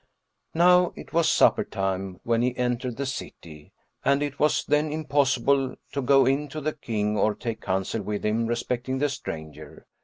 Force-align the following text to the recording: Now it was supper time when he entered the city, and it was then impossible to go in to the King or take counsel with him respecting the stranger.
Now 0.55 0.93
it 0.95 1.13
was 1.13 1.29
supper 1.29 1.63
time 1.63 2.19
when 2.23 2.41
he 2.41 2.57
entered 2.57 2.97
the 2.97 3.05
city, 3.05 3.71
and 4.03 4.23
it 4.23 4.39
was 4.39 4.65
then 4.65 4.91
impossible 4.91 5.75
to 5.91 6.01
go 6.01 6.25
in 6.25 6.47
to 6.47 6.59
the 6.59 6.73
King 6.73 7.15
or 7.15 7.35
take 7.35 7.61
counsel 7.61 8.01
with 8.01 8.25
him 8.25 8.47
respecting 8.47 8.97
the 8.97 9.09
stranger. 9.09 9.85